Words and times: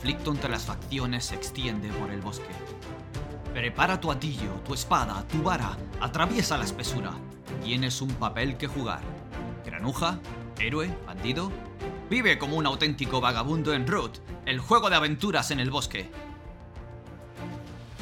conflicto 0.00 0.30
entre 0.30 0.48
las 0.48 0.64
facciones 0.64 1.26
se 1.26 1.34
extiende 1.34 1.90
por 1.92 2.10
el 2.10 2.22
bosque. 2.22 2.48
Prepara 3.52 4.00
tu 4.00 4.10
atillo, 4.10 4.52
tu 4.64 4.72
espada, 4.72 5.28
tu 5.28 5.42
vara, 5.42 5.76
atraviesa 6.00 6.56
la 6.56 6.64
espesura. 6.64 7.12
Tienes 7.62 8.00
un 8.00 8.08
papel 8.14 8.56
que 8.56 8.66
jugar. 8.66 9.02
Granuja, 9.62 10.18
héroe, 10.58 10.90
bandido. 11.06 11.52
Vive 12.08 12.38
como 12.38 12.56
un 12.56 12.64
auténtico 12.64 13.20
vagabundo 13.20 13.74
en 13.74 13.86
Root, 13.86 14.20
el 14.46 14.58
juego 14.58 14.88
de 14.88 14.96
aventuras 14.96 15.50
en 15.50 15.60
el 15.60 15.70
bosque. 15.70 16.10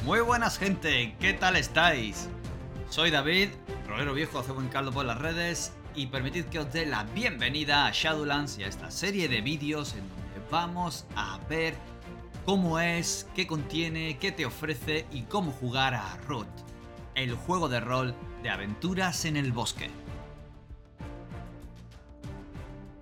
Muy 0.05 0.21
buenas 0.21 0.57
gente, 0.57 1.17
¿qué 1.19 1.33
tal 1.33 1.57
estáis? 1.57 2.29
Soy 2.91 3.11
David, 3.11 3.49
rolero 3.89 4.15
viejo, 4.15 4.39
hace 4.39 4.53
buen 4.53 4.69
caldo 4.69 4.93
por 4.93 5.05
las 5.05 5.19
redes 5.19 5.73
y 5.97 6.07
permitid 6.07 6.45
que 6.45 6.61
os 6.61 6.73
dé 6.73 6.87
la 6.87 7.03
bienvenida 7.03 7.89
a 7.89 7.91
Shadowlands 7.93 8.57
y 8.59 8.63
a 8.63 8.69
esta 8.69 8.93
serie 8.93 9.29
de 9.29 9.41
vídeos 9.41 9.95
en 9.95 10.09
donde 10.09 10.49
vamos 10.49 11.05
a 11.17 11.41
ver 11.51 11.75
cómo 12.49 12.79
es, 12.79 13.29
qué 13.35 13.47
contiene, 13.47 14.17
qué 14.17 14.33
te 14.33 14.47
ofrece 14.47 15.05
y 15.13 15.25
cómo 15.25 15.53
jugar 15.53 15.93
a 15.93 16.17
Root, 16.27 16.49
el 17.15 17.35
juego 17.35 17.69
de 17.69 17.79
rol 17.79 18.15
de 18.43 18.49
aventuras 18.49 19.27
en 19.27 19.37
el 19.37 19.53
bosque. 19.53 19.91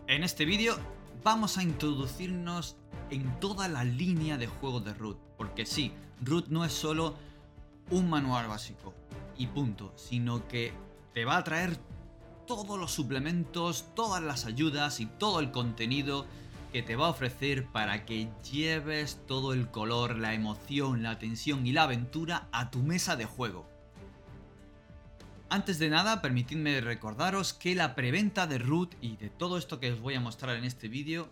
En 0.09 0.24
este 0.24 0.46
vídeo 0.46 0.77
vamos 1.22 1.59
a 1.59 1.62
introducirnos 1.62 2.74
en 3.10 3.38
toda 3.38 3.69
la 3.69 3.84
línea 3.84 4.36
de 4.36 4.48
juego 4.48 4.80
de 4.80 4.95
Root, 4.95 5.16
porque 5.36 5.64
sí, 5.64 5.92
Root 6.22 6.48
no 6.48 6.64
es 6.64 6.72
solo 6.72 7.14
un 7.91 8.10
manual 8.10 8.48
básico 8.48 8.94
y 9.38 9.47
punto, 9.47 9.92
sino 9.94 10.48
que 10.48 10.72
te 11.14 11.24
va 11.24 11.36
a 11.36 11.44
traer 11.44 11.78
todos 12.48 12.80
los 12.80 12.91
suplementos, 12.91 13.94
todas 13.94 14.24
las 14.24 14.44
ayudas 14.44 14.98
y 14.98 15.06
todo 15.06 15.38
el 15.38 15.52
contenido 15.52 16.27
que 16.77 16.83
te 16.83 16.95
va 16.95 17.07
a 17.07 17.09
ofrecer 17.09 17.65
para 17.69 18.05
que 18.05 18.29
lleves 18.53 19.19
todo 19.27 19.55
el 19.55 19.71
color, 19.71 20.19
la 20.19 20.34
emoción, 20.34 21.03
la 21.03 21.19
tensión 21.19 21.67
y 21.67 21.73
la 21.73 21.84
aventura 21.84 22.48
a 22.53 22.70
tu 22.70 22.81
mesa 22.81 23.17
de 23.17 23.25
juego. 23.25 23.67
Antes 25.48 25.78
de 25.78 25.89
nada, 25.89 26.20
permitidme 26.20 26.83
recordaros 26.83 27.55
que 27.55 27.75
la 27.75 27.95
preventa 27.95 28.47
de 28.47 28.59
Root 28.59 28.95
y 29.00 29.17
de 29.17 29.31
todo 29.31 29.56
esto 29.56 29.81
que 29.81 29.91
os 29.91 30.00
voy 30.00 30.17
a 30.17 30.20
mostrar 30.20 30.55
en 30.55 30.65
este 30.65 30.89
vídeo 30.89 31.31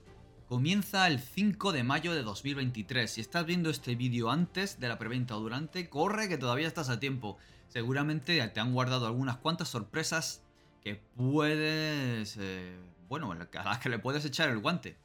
comienza 0.49 1.07
el 1.09 1.21
5 1.21 1.73
de 1.73 1.85
mayo 1.85 2.15
de 2.15 2.23
2023. 2.23 3.11
Si 3.11 3.21
estás 3.21 3.45
viendo 3.45 3.69
este 3.69 3.97
vídeo 3.97 4.31
antes 4.31 4.81
de 4.81 4.89
la 4.89 4.99
preventa 4.99 5.37
o 5.37 5.41
durante, 5.41 5.91
corre 5.91 6.27
que 6.27 6.39
todavía 6.39 6.69
estás 6.69 6.89
a 6.89 7.01
tiempo. 7.01 7.37
Seguramente 7.69 8.49
te 8.49 8.61
han 8.61 8.73
guardado 8.73 9.07
algunas 9.07 9.37
cuantas 9.37 9.69
sorpresas 9.69 10.43
que 10.83 10.95
puedes... 10.95 12.39
Eh, 12.41 12.79
bueno, 13.11 13.31
a 13.31 13.65
las 13.65 13.79
que 13.81 13.91
le 13.91 13.99
puedes 13.99 14.25
echar 14.25 14.49
el 14.49 14.61
guante. 14.61 15.04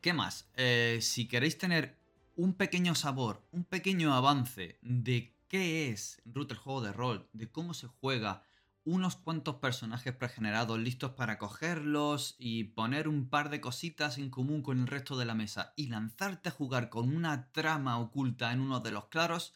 ¿Qué 0.00 0.12
más? 0.12 0.48
Eh, 0.54 0.98
si 1.02 1.26
queréis 1.26 1.58
tener 1.58 1.96
un 2.36 2.54
pequeño 2.54 2.94
sabor, 2.94 3.42
un 3.50 3.64
pequeño 3.64 4.14
avance 4.14 4.78
de 4.82 5.34
qué 5.48 5.90
es 5.90 6.22
Root 6.24 6.52
el 6.52 6.58
juego 6.58 6.82
de 6.82 6.92
rol, 6.92 7.28
de 7.32 7.50
cómo 7.50 7.74
se 7.74 7.86
juega, 7.86 8.44
unos 8.84 9.16
cuantos 9.16 9.56
personajes 9.56 10.14
pregenerados 10.14 10.78
listos 10.78 11.12
para 11.12 11.38
cogerlos 11.38 12.36
y 12.38 12.64
poner 12.64 13.08
un 13.08 13.28
par 13.28 13.50
de 13.50 13.60
cositas 13.60 14.16
en 14.16 14.30
común 14.30 14.62
con 14.62 14.78
el 14.80 14.86
resto 14.86 15.18
de 15.18 15.24
la 15.24 15.34
mesa 15.34 15.72
y 15.74 15.88
lanzarte 15.88 16.50
a 16.50 16.52
jugar 16.52 16.88
con 16.88 17.14
una 17.14 17.50
trama 17.50 17.98
oculta 17.98 18.52
en 18.52 18.60
uno 18.60 18.78
de 18.78 18.92
los 18.92 19.06
claros, 19.06 19.54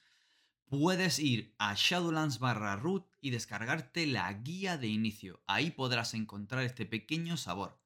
puedes 0.66 1.20
ir 1.20 1.54
a 1.58 1.74
Shadowlands 1.74 2.40
barra 2.40 2.74
root 2.74 3.06
y 3.20 3.30
descargarte 3.30 4.06
la 4.06 4.32
guía 4.32 4.76
de 4.78 4.88
inicio. 4.88 5.42
Ahí 5.46 5.70
podrás 5.70 6.14
encontrar 6.14 6.64
este 6.64 6.86
pequeño 6.86 7.36
sabor. 7.36 7.79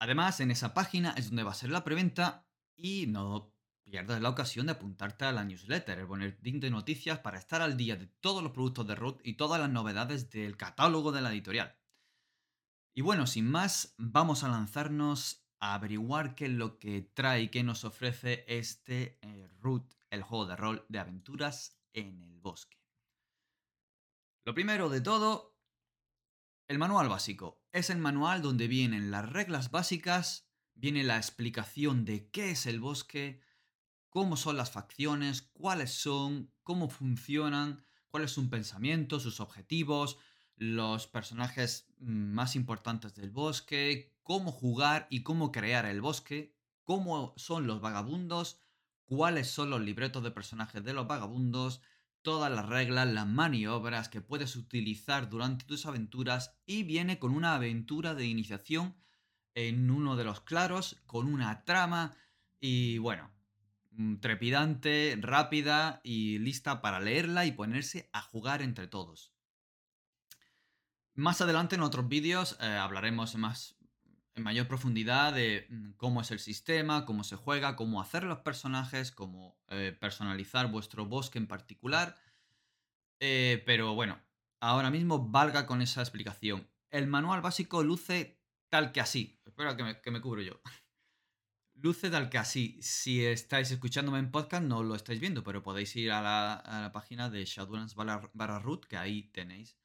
Además, 0.00 0.40
en 0.40 0.50
esa 0.50 0.74
página 0.74 1.12
es 1.16 1.28
donde 1.28 1.42
va 1.42 1.50
a 1.50 1.54
ser 1.54 1.70
la 1.70 1.84
preventa 1.84 2.46
y 2.76 3.06
no 3.06 3.52
pierdas 3.84 4.20
la 4.20 4.28
ocasión 4.28 4.66
de 4.66 4.72
apuntarte 4.72 5.24
a 5.24 5.32
la 5.32 5.44
newsletter, 5.44 5.98
el 5.98 6.06
boletín 6.06 6.60
de 6.60 6.70
noticias 6.70 7.18
para 7.20 7.38
estar 7.38 7.62
al 7.62 7.76
día 7.76 7.96
de 7.96 8.06
todos 8.06 8.42
los 8.42 8.52
productos 8.52 8.86
de 8.86 8.94
Root 8.94 9.20
y 9.24 9.34
todas 9.34 9.60
las 9.60 9.70
novedades 9.70 10.30
del 10.30 10.56
catálogo 10.56 11.10
de 11.10 11.22
la 11.22 11.30
editorial. 11.30 11.76
Y 12.94 13.00
bueno, 13.00 13.26
sin 13.26 13.50
más, 13.50 13.94
vamos 13.96 14.44
a 14.44 14.48
lanzarnos 14.48 15.46
a 15.60 15.74
averiguar 15.74 16.34
qué 16.34 16.46
es 16.46 16.52
lo 16.52 16.78
que 16.78 17.02
trae 17.02 17.42
y 17.42 17.48
qué 17.48 17.62
nos 17.62 17.84
ofrece 17.84 18.44
este 18.46 19.18
eh, 19.22 19.48
Root 19.60 19.94
el 20.10 20.22
juego 20.22 20.46
de 20.46 20.56
rol 20.56 20.86
de 20.88 20.98
aventuras 20.98 21.78
en 21.92 22.20
el 22.22 22.40
bosque. 22.40 22.78
Lo 24.44 24.54
primero 24.54 24.88
de 24.88 25.00
todo, 25.00 25.58
el 26.68 26.78
manual 26.78 27.08
básico. 27.08 27.57
Es 27.72 27.90
el 27.90 27.98
manual 27.98 28.40
donde 28.40 28.66
vienen 28.66 29.10
las 29.10 29.28
reglas 29.28 29.70
básicas, 29.70 30.48
viene 30.74 31.04
la 31.04 31.16
explicación 31.16 32.04
de 32.04 32.30
qué 32.30 32.52
es 32.52 32.66
el 32.66 32.80
bosque, 32.80 33.40
cómo 34.08 34.36
son 34.36 34.56
las 34.56 34.70
facciones, 34.70 35.42
cuáles 35.52 35.92
son, 35.92 36.50
cómo 36.62 36.88
funcionan, 36.88 37.84
cuál 38.08 38.24
es 38.24 38.30
su 38.30 38.48
pensamiento, 38.48 39.20
sus 39.20 39.40
objetivos, 39.40 40.18
los 40.56 41.06
personajes 41.06 41.88
mm, 41.98 42.32
más 42.32 42.56
importantes 42.56 43.14
del 43.14 43.30
bosque, 43.30 44.14
cómo 44.22 44.50
jugar 44.50 45.06
y 45.10 45.22
cómo 45.22 45.52
crear 45.52 45.84
el 45.84 46.00
bosque, 46.00 46.56
cómo 46.84 47.34
son 47.36 47.66
los 47.66 47.80
vagabundos, 47.80 48.60
cuáles 49.04 49.48
son 49.48 49.68
los 49.70 49.82
libretos 49.82 50.22
de 50.22 50.30
personajes 50.30 50.82
de 50.84 50.94
los 50.94 51.06
vagabundos, 51.06 51.82
todas 52.28 52.52
las 52.52 52.66
reglas, 52.66 53.08
las 53.08 53.26
maniobras 53.26 54.10
que 54.10 54.20
puedes 54.20 54.54
utilizar 54.54 55.30
durante 55.30 55.64
tus 55.64 55.86
aventuras 55.86 56.54
y 56.66 56.82
viene 56.82 57.18
con 57.18 57.34
una 57.34 57.54
aventura 57.54 58.14
de 58.14 58.26
iniciación 58.26 58.94
en 59.54 59.90
uno 59.90 60.14
de 60.14 60.24
los 60.24 60.42
claros, 60.42 61.00
con 61.06 61.26
una 61.26 61.64
trama 61.64 62.18
y 62.60 62.98
bueno, 62.98 63.30
mm, 63.92 64.16
trepidante, 64.16 65.16
rápida 65.22 66.02
y 66.04 66.38
lista 66.38 66.82
para 66.82 67.00
leerla 67.00 67.46
y 67.46 67.52
ponerse 67.52 68.10
a 68.12 68.20
jugar 68.20 68.60
entre 68.60 68.88
todos. 68.88 69.32
Más 71.14 71.40
adelante 71.40 71.76
en 71.76 71.82
otros 71.82 72.08
vídeos 72.08 72.58
eh, 72.60 72.66
hablaremos 72.66 73.36
más 73.36 73.77
en 74.38 74.44
mayor 74.44 74.66
profundidad 74.66 75.34
de 75.34 75.66
mm, 75.68 75.90
cómo 75.96 76.22
es 76.22 76.30
el 76.30 76.38
sistema, 76.38 77.04
cómo 77.04 77.24
se 77.24 77.36
juega, 77.36 77.76
cómo 77.76 78.00
hacer 78.00 78.24
los 78.24 78.38
personajes, 78.38 79.12
cómo 79.12 79.60
eh, 79.68 79.96
personalizar 79.98 80.70
vuestro 80.70 81.04
bosque 81.06 81.38
en 81.38 81.46
particular. 81.46 82.16
Eh, 83.20 83.62
pero 83.66 83.94
bueno, 83.94 84.18
ahora 84.60 84.90
mismo 84.90 85.28
valga 85.28 85.66
con 85.66 85.82
esa 85.82 86.00
explicación. 86.00 86.68
El 86.90 87.06
manual 87.06 87.42
básico 87.42 87.82
luce 87.82 88.40
tal 88.68 88.92
que 88.92 89.00
así. 89.00 89.40
Espera 89.44 89.76
que 89.76 90.10
me, 90.10 90.20
cubro 90.20 90.40
yo. 90.40 90.60
luce 91.74 92.10
tal 92.10 92.30
que 92.30 92.38
así. 92.38 92.78
Si 92.80 93.24
estáis 93.26 93.70
escuchándome 93.70 94.20
en 94.20 94.30
podcast 94.30 94.64
no 94.64 94.82
lo 94.82 94.94
estáis 94.94 95.20
viendo, 95.20 95.42
pero 95.42 95.62
podéis 95.62 95.94
ir 95.96 96.12
a 96.12 96.22
la, 96.22 96.90
página 96.92 97.28
de 97.28 97.44
Shadowlands 97.44 97.94
barra 97.94 98.58
root, 98.60 98.86
que 98.86 98.96
ahí 98.96 99.24
tenéis 99.32 99.76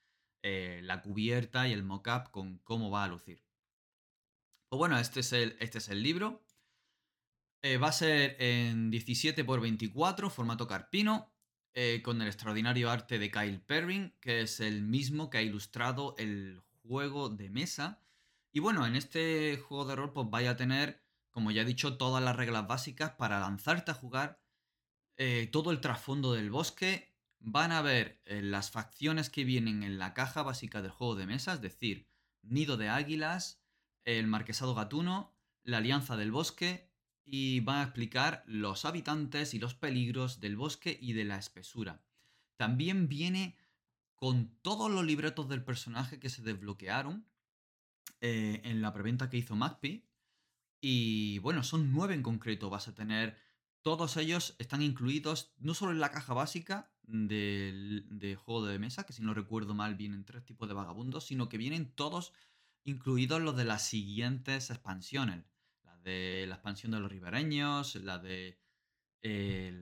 eh, 0.43 0.81
la 0.83 1.01
cubierta 1.01 1.67
y 1.67 1.73
el 1.73 1.83
mockup 1.83 2.29
con 2.29 2.59
cómo 2.59 2.91
va 2.91 3.05
a 3.05 3.07
lucir. 3.07 3.43
Pues 4.73 4.79
bueno, 4.79 4.97
este 4.97 5.19
es 5.19 5.31
el, 5.33 5.55
este 5.59 5.77
es 5.77 5.89
el 5.89 6.01
libro. 6.01 6.43
Eh, 7.61 7.77
va 7.77 7.89
a 7.89 7.91
ser 7.91 8.35
en 8.39 8.89
17 8.89 9.41
x 9.41 9.61
24, 9.61 10.31
formato 10.31 10.65
carpino, 10.65 11.31
eh, 11.75 12.01
con 12.03 12.19
el 12.19 12.27
extraordinario 12.27 12.89
arte 12.89 13.19
de 13.19 13.29
Kyle 13.29 13.61
Perrin, 13.61 14.15
que 14.19 14.41
es 14.41 14.59
el 14.59 14.81
mismo 14.81 15.29
que 15.29 15.37
ha 15.37 15.41
ilustrado 15.43 16.15
el 16.17 16.63
juego 16.81 17.29
de 17.29 17.51
mesa. 17.51 18.01
Y 18.51 18.61
bueno, 18.61 18.87
en 18.87 18.95
este 18.95 19.57
juego 19.57 19.85
de 19.85 19.95
rol 19.95 20.11
pues 20.11 20.27
vaya 20.31 20.49
a 20.49 20.57
tener, 20.57 21.03
como 21.29 21.51
ya 21.51 21.61
he 21.61 21.65
dicho, 21.65 21.95
todas 21.97 22.23
las 22.23 22.35
reglas 22.35 22.65
básicas 22.65 23.11
para 23.11 23.39
lanzarte 23.39 23.91
a 23.91 23.93
jugar 23.93 24.41
eh, 25.17 25.47
todo 25.51 25.69
el 25.69 25.81
trasfondo 25.81 26.33
del 26.33 26.49
bosque. 26.49 27.13
Van 27.37 27.71
a 27.71 27.83
ver 27.83 28.23
las 28.25 28.71
facciones 28.71 29.29
que 29.29 29.43
vienen 29.43 29.83
en 29.83 29.99
la 29.99 30.15
caja 30.15 30.41
básica 30.41 30.81
del 30.81 30.89
juego 30.89 31.13
de 31.13 31.27
mesa, 31.27 31.53
es 31.53 31.61
decir, 31.61 32.07
nido 32.41 32.75
de 32.75 32.89
águilas, 32.89 33.62
el 34.05 34.27
Marquesado 34.27 34.75
Gatuno, 34.75 35.33
la 35.63 35.77
Alianza 35.77 36.17
del 36.17 36.31
Bosque 36.31 36.93
y 37.25 37.61
va 37.61 37.79
a 37.79 37.83
explicar 37.83 38.43
los 38.47 38.85
habitantes 38.85 39.53
y 39.53 39.59
los 39.59 39.75
peligros 39.75 40.39
del 40.39 40.57
bosque 40.57 40.97
y 41.01 41.13
de 41.13 41.25
la 41.25 41.37
espesura. 41.37 42.03
También 42.57 43.07
viene 43.07 43.57
con 44.15 44.55
todos 44.61 44.91
los 44.91 45.05
libretos 45.05 45.49
del 45.49 45.63
personaje 45.63 46.19
que 46.19 46.29
se 46.29 46.41
desbloquearon 46.41 47.27
eh, 48.21 48.61
en 48.63 48.81
la 48.81 48.93
preventa 48.93 49.29
que 49.29 49.37
hizo 49.37 49.55
Magpie. 49.55 50.05
Y 50.79 51.39
bueno, 51.39 51.63
son 51.63 51.91
nueve 51.91 52.13
en 52.13 52.23
concreto. 52.23 52.69
Vas 52.69 52.87
a 52.87 52.95
tener. 52.95 53.37
Todos 53.81 54.15
ellos 54.17 54.55
están 54.59 54.81
incluidos 54.81 55.53
no 55.57 55.73
solo 55.73 55.91
en 55.91 55.99
la 55.99 56.11
caja 56.11 56.33
básica 56.33 56.93
del, 57.01 58.05
de 58.09 58.35
juego 58.35 58.65
de 58.65 58.79
mesa, 58.79 59.05
que 59.05 59.11
si 59.11 59.21
no 59.21 59.33
recuerdo 59.33 59.73
mal 59.73 59.95
vienen 59.95 60.23
tres 60.23 60.45
tipos 60.45 60.69
de 60.69 60.73
vagabundos, 60.73 61.25
sino 61.25 61.49
que 61.49 61.57
vienen 61.57 61.93
todos 61.93 62.31
incluidos 62.83 63.41
los 63.41 63.55
de 63.55 63.65
las 63.65 63.83
siguientes 63.83 64.69
expansiones. 64.69 65.45
La 65.83 65.97
de 65.99 66.45
la 66.47 66.55
expansión 66.55 66.91
de 66.91 66.99
los 66.99 67.11
ribereños, 67.11 67.95
la 67.95 68.19
de, 68.19 68.59
em, 69.21 69.81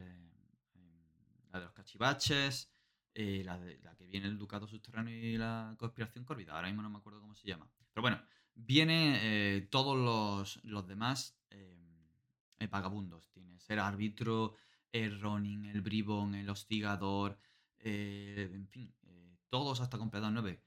la 1.51 1.59
de 1.59 1.65
los 1.65 1.73
cachivaches, 1.73 2.71
eh, 3.13 3.43
la, 3.43 3.57
de, 3.59 3.79
la 3.79 3.95
que 3.95 4.05
viene 4.05 4.27
el 4.27 4.37
ducado 4.37 4.67
subterráneo 4.67 5.13
y 5.13 5.37
la 5.37 5.75
conspiración 5.77 6.25
corvida. 6.25 6.53
Ahora 6.53 6.67
mismo 6.67 6.81
no 6.81 6.89
me 6.89 6.97
acuerdo 6.97 7.19
cómo 7.19 7.35
se 7.35 7.47
llama. 7.47 7.69
Pero 7.93 8.01
bueno, 8.01 8.21
vienen 8.55 9.15
eh, 9.21 9.67
todos 9.69 9.97
los, 9.97 10.63
los 10.63 10.87
demás 10.87 11.37
eh, 11.49 12.67
vagabundos. 12.69 13.29
Tienes 13.31 13.69
el 13.69 13.79
árbitro, 13.79 14.55
el 14.91 15.19
Ronin, 15.19 15.65
el 15.65 15.81
bribón, 15.81 16.35
el 16.35 16.49
hostigador, 16.49 17.37
eh, 17.79 18.49
en 18.53 18.67
fin, 18.67 18.93
eh, 19.03 19.37
todos 19.49 19.81
hasta 19.81 19.97
completar 19.97 20.31
nueve. 20.31 20.63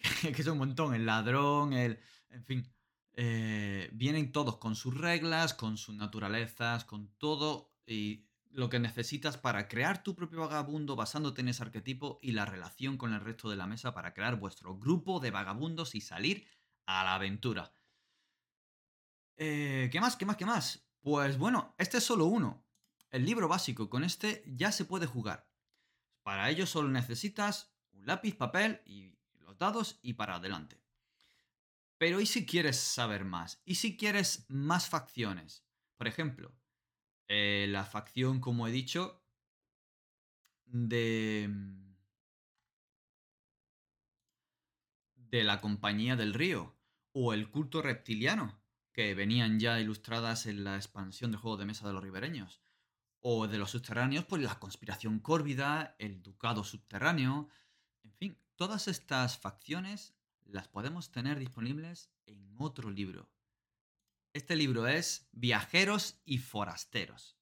que 0.22 0.42
es 0.42 0.46
un 0.46 0.58
montón, 0.58 0.94
el 0.94 1.06
ladrón, 1.06 1.72
el... 1.72 1.98
En 2.30 2.44
fin, 2.44 2.74
eh, 3.12 3.88
vienen 3.92 4.32
todos 4.32 4.56
con 4.56 4.74
sus 4.74 4.96
reglas, 4.96 5.54
con 5.54 5.76
sus 5.76 5.94
naturalezas, 5.94 6.84
con 6.84 7.08
todo 7.16 7.72
y 7.86 8.26
lo 8.50 8.68
que 8.68 8.78
necesitas 8.78 9.36
para 9.36 9.68
crear 9.68 10.02
tu 10.02 10.14
propio 10.14 10.40
vagabundo 10.40 10.96
basándote 10.96 11.40
en 11.40 11.48
ese 11.48 11.62
arquetipo 11.62 12.18
y 12.22 12.32
la 12.32 12.44
relación 12.44 12.96
con 12.96 13.12
el 13.12 13.20
resto 13.20 13.50
de 13.50 13.56
la 13.56 13.66
mesa 13.66 13.94
para 13.94 14.14
crear 14.14 14.36
vuestro 14.36 14.76
grupo 14.76 15.20
de 15.20 15.30
vagabundos 15.30 15.94
y 15.94 16.00
salir 16.00 16.46
a 16.86 17.04
la 17.04 17.14
aventura. 17.14 17.72
¿Qué 19.36 19.98
más? 20.00 20.16
¿Qué 20.16 20.24
más? 20.24 20.36
¿Qué 20.36 20.46
más? 20.46 20.88
Pues 21.00 21.36
bueno, 21.36 21.74
este 21.78 21.98
es 21.98 22.04
solo 22.04 22.26
uno. 22.26 22.64
El 23.10 23.24
libro 23.24 23.46
básico, 23.46 23.90
con 23.90 24.04
este 24.04 24.42
ya 24.46 24.72
se 24.72 24.84
puede 24.84 25.06
jugar. 25.06 25.48
Para 26.22 26.48
ello 26.50 26.66
solo 26.66 26.88
necesitas 26.88 27.76
un 27.92 28.06
lápiz, 28.06 28.34
papel 28.34 28.80
y 28.86 29.14
los 29.44 29.58
dados 29.58 29.98
y 30.02 30.14
para 30.14 30.36
adelante. 30.36 30.80
Pero 31.98 32.20
¿y 32.20 32.26
si 32.26 32.44
quieres 32.44 32.76
saber 32.76 33.24
más? 33.24 33.62
¿Y 33.64 33.76
si 33.76 33.96
quieres 33.96 34.46
más 34.48 34.88
facciones? 34.88 35.64
Por 35.96 36.08
ejemplo, 36.08 36.52
eh, 37.28 37.66
la 37.68 37.84
facción, 37.84 38.40
como 38.40 38.66
he 38.66 38.72
dicho, 38.72 39.24
de... 40.64 41.50
de 45.16 45.44
la 45.44 45.60
Compañía 45.60 46.14
del 46.14 46.34
Río 46.34 46.76
o 47.12 47.32
el 47.32 47.50
culto 47.50 47.82
reptiliano, 47.82 48.60
que 48.92 49.14
venían 49.14 49.58
ya 49.58 49.80
ilustradas 49.80 50.46
en 50.46 50.62
la 50.62 50.76
expansión 50.76 51.30
del 51.32 51.40
juego 51.40 51.56
de 51.56 51.64
mesa 51.64 51.86
de 51.86 51.92
los 51.92 52.02
ribereños. 52.02 52.60
O 53.20 53.48
de 53.48 53.58
los 53.58 53.70
subterráneos, 53.70 54.26
pues 54.26 54.42
la 54.42 54.58
conspiración 54.58 55.18
córvida, 55.18 55.96
el 55.98 56.22
ducado 56.22 56.62
subterráneo, 56.62 57.48
en 58.04 58.12
fin, 58.12 58.38
todas 58.56 58.88
estas 58.88 59.38
facciones 59.38 60.14
las 60.44 60.68
podemos 60.68 61.10
tener 61.10 61.38
disponibles 61.38 62.10
en 62.26 62.54
otro 62.58 62.90
libro. 62.90 63.28
Este 64.32 64.56
libro 64.56 64.86
es 64.86 65.28
Viajeros 65.32 66.20
y 66.24 66.38
Forasteros. 66.38 67.36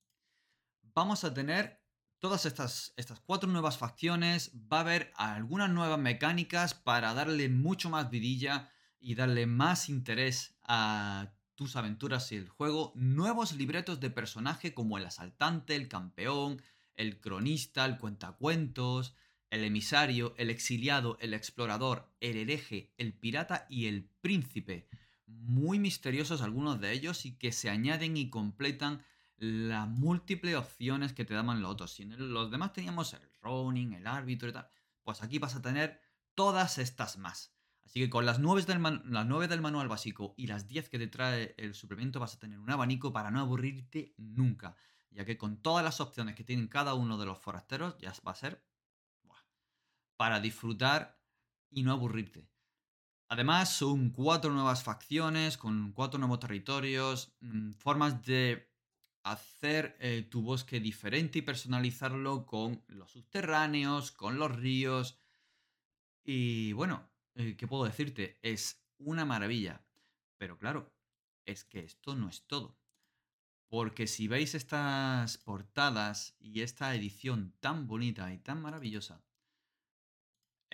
Vamos 0.94 1.24
a 1.24 1.32
tener 1.32 1.82
todas 2.18 2.46
estas, 2.46 2.92
estas 2.96 3.20
cuatro 3.20 3.50
nuevas 3.50 3.78
facciones, 3.78 4.52
va 4.72 4.78
a 4.78 4.80
haber 4.82 5.12
algunas 5.16 5.70
nuevas 5.70 5.98
mecánicas 5.98 6.74
para 6.74 7.14
darle 7.14 7.48
mucho 7.48 7.90
más 7.90 8.10
vidilla 8.10 8.70
y 9.00 9.14
darle 9.14 9.46
más 9.46 9.88
interés 9.88 10.54
a 10.62 11.32
tus 11.54 11.76
aventuras 11.76 12.30
y 12.32 12.36
el 12.36 12.48
juego, 12.48 12.92
nuevos 12.94 13.52
libretos 13.52 14.00
de 14.00 14.10
personaje 14.10 14.74
como 14.74 14.98
el 14.98 15.06
asaltante, 15.06 15.74
el 15.76 15.88
campeón, 15.88 16.62
el 16.94 17.20
cronista, 17.20 17.84
el 17.84 17.98
cuentacuentos, 17.98 19.14
el 19.52 19.64
emisario, 19.64 20.34
el 20.38 20.48
exiliado, 20.48 21.18
el 21.20 21.34
explorador, 21.34 22.08
el 22.20 22.38
hereje, 22.38 22.90
el 22.96 23.12
pirata 23.12 23.66
y 23.68 23.84
el 23.84 24.08
príncipe. 24.22 24.88
Muy 25.26 25.78
misteriosos 25.78 26.40
algunos 26.40 26.80
de 26.80 26.90
ellos 26.92 27.26
y 27.26 27.36
que 27.36 27.52
se 27.52 27.68
añaden 27.68 28.16
y 28.16 28.30
completan 28.30 29.04
las 29.36 29.86
múltiples 29.86 30.56
opciones 30.56 31.12
que 31.12 31.26
te 31.26 31.34
daban 31.34 31.60
los 31.60 31.70
otros. 31.70 31.92
Si 31.92 32.02
en 32.02 32.32
los 32.32 32.50
demás 32.50 32.72
teníamos 32.72 33.12
el 33.12 33.20
Ronin, 33.42 33.92
el 33.92 34.06
árbitro 34.06 34.48
y 34.48 34.52
tal, 34.52 34.68
pues 35.02 35.22
aquí 35.22 35.38
vas 35.38 35.54
a 35.54 35.60
tener 35.60 36.00
todas 36.34 36.78
estas 36.78 37.18
más. 37.18 37.54
Así 37.84 38.00
que 38.00 38.08
con 38.08 38.24
las 38.24 38.38
9 38.38 38.62
del, 38.62 38.80
las 39.04 39.50
del 39.50 39.60
manual 39.60 39.86
básico 39.86 40.32
y 40.38 40.46
las 40.46 40.66
10 40.66 40.88
que 40.88 40.98
te 40.98 41.08
trae 41.08 41.54
el 41.58 41.74
suplemento 41.74 42.20
vas 42.20 42.36
a 42.36 42.38
tener 42.38 42.58
un 42.58 42.70
abanico 42.70 43.12
para 43.12 43.30
no 43.30 43.40
aburrirte 43.40 44.14
nunca. 44.16 44.76
Ya 45.10 45.26
que 45.26 45.36
con 45.36 45.58
todas 45.58 45.84
las 45.84 46.00
opciones 46.00 46.36
que 46.36 46.44
tienen 46.44 46.68
cada 46.68 46.94
uno 46.94 47.18
de 47.18 47.26
los 47.26 47.38
forasteros 47.38 47.98
ya 47.98 48.14
va 48.26 48.32
a 48.32 48.36
ser 48.36 48.62
para 50.22 50.38
disfrutar 50.38 51.20
y 51.68 51.82
no 51.82 51.90
aburrirte. 51.90 52.48
Además, 53.26 53.74
son 53.74 54.10
cuatro 54.10 54.52
nuevas 54.52 54.84
facciones 54.84 55.58
con 55.58 55.90
cuatro 55.90 56.20
nuevos 56.20 56.38
territorios, 56.38 57.34
mm, 57.40 57.72
formas 57.72 58.24
de 58.24 58.70
hacer 59.24 59.96
eh, 59.98 60.22
tu 60.30 60.42
bosque 60.42 60.78
diferente 60.78 61.40
y 61.40 61.42
personalizarlo 61.42 62.46
con 62.46 62.84
los 62.86 63.10
subterráneos, 63.10 64.12
con 64.12 64.38
los 64.38 64.54
ríos. 64.54 65.18
Y 66.22 66.72
bueno, 66.74 67.10
eh, 67.34 67.56
¿qué 67.56 67.66
puedo 67.66 67.82
decirte? 67.82 68.38
Es 68.42 68.80
una 68.98 69.24
maravilla. 69.24 69.84
Pero 70.38 70.56
claro, 70.56 70.94
es 71.44 71.64
que 71.64 71.80
esto 71.80 72.14
no 72.14 72.28
es 72.28 72.46
todo. 72.46 72.78
Porque 73.68 74.06
si 74.06 74.28
veis 74.28 74.54
estas 74.54 75.38
portadas 75.38 76.36
y 76.38 76.60
esta 76.60 76.94
edición 76.94 77.56
tan 77.58 77.88
bonita 77.88 78.32
y 78.32 78.38
tan 78.38 78.62
maravillosa, 78.62 79.24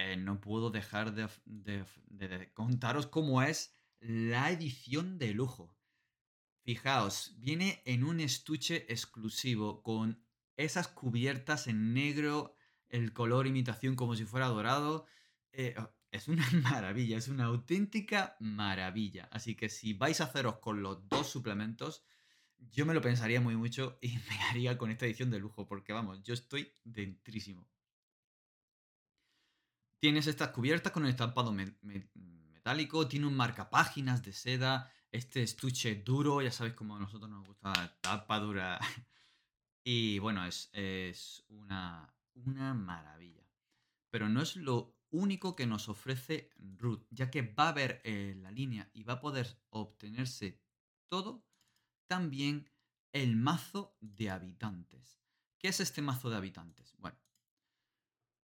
eh, 0.01 0.17
no 0.17 0.41
puedo 0.41 0.71
dejar 0.71 1.13
de, 1.13 2.51
contaros 2.55 3.09
cómo 3.09 3.43
es 3.43 3.75
la 3.99 4.53
edición 4.53 5.19
de 5.19 5.35
lujo. 5.35 5.77
Fijaos, 6.63 7.35
viene 7.39 7.83
en 7.85 8.05
un 8.05 8.21
estuche 8.21 8.87
exclusivo 8.93 9.83
con 9.83 10.23
esas 10.57 10.87
cubiertas 10.87 11.67
en 11.67 11.95
negro, 11.95 12.55
el 12.89 13.13
color 13.13 13.49
imitación 13.49 13.97
como 13.97 14.15
si 14.15 14.25
fuera 14.25 14.47
dorado. 14.47 15.07
Eh, 15.51 15.75
es 16.13 16.29
una 16.29 16.49
maravilla, 16.63 17.19
es 17.19 17.27
una 17.27 17.47
auténtica 17.47 18.37
maravilla. 18.39 19.29
Así 19.33 19.57
que 19.57 19.69
si 19.69 19.95
vais 19.95 20.21
a 20.21 20.25
haceros 20.25 20.59
con 20.59 20.81
los 20.81 21.09
dos 21.09 21.27
suplementos, 21.29 22.05
yo 22.71 22.87
me 22.87 22.95
lo 22.95 23.01
pensaría 23.01 23.41
muy 23.41 23.57
mucho 23.57 23.99
y 24.01 24.17
me 24.31 24.43
haría 24.49 24.79
con 24.79 24.93
esta 24.93 25.07
edición 25.07 25.33
de 25.33 25.41
lujo, 25.41 25.67
porque 25.67 25.93
vamos, 25.93 26.23
yo 26.23 26.35
estoy 26.35 26.73
dentrísimo. 26.85 27.69
Tienes 30.01 30.27
estas 30.27 30.51
cubiertas 30.51 30.93
con 30.93 31.05
el 31.05 31.11
estampado 31.11 31.53
metálico, 31.53 33.09
tiene 33.09 33.27
un 33.27 33.35
marcapáginas 33.35 34.23
de 34.23 34.33
seda, 34.33 34.93
este 35.11 35.43
estuche 35.43 35.97
duro, 35.97 36.41
ya 36.43 36.53
sabéis 36.53 36.77
cómo 36.77 36.97
a 36.97 37.01
nosotros 37.01 37.31
nos 37.31 37.47
gusta 37.47 37.73
la 37.73 38.01
tapa 38.01 38.39
dura. 38.39 38.79
y 39.85 40.19
bueno, 40.19 40.45
es, 40.45 40.71
es 40.73 41.45
una, 41.49 42.15
una 42.35 42.75
maravilla. 42.75 43.45
Pero 44.11 44.29
no 44.29 44.41
es 44.41 44.57
lo 44.57 44.97
único 45.11 45.57
que 45.57 45.67
nos 45.67 45.89
ofrece 45.89 46.51
root, 46.57 47.07
ya 47.11 47.31
que 47.31 47.43
va 47.43 47.71
a 47.71 47.81
en 47.81 48.01
eh, 48.05 48.35
la 48.37 48.51
línea 48.51 48.91
y 48.93 49.03
va 49.03 49.15
a 49.15 49.21
poder 49.21 49.59
obtenerse 49.71 50.61
todo, 51.09 51.45
también 52.07 52.71
el 53.13 53.37
mazo 53.37 53.97
de 54.01 54.31
habitantes. 54.31 55.21
¿Qué 55.59 55.69
es 55.69 55.81
este 55.81 56.03
mazo 56.03 56.31
de 56.31 56.37
habitantes? 56.37 56.95
Bueno, 56.99 57.19